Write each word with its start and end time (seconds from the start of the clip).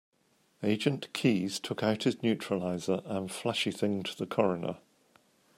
Agent 0.63 1.13
Keys 1.13 1.59
took 1.59 1.83
out 1.83 2.05
his 2.05 2.15
neuralizer 2.23 3.03
and 3.05 3.31
flashy-thinged 3.31 4.15
the 4.17 4.25
coroner. 4.25 4.79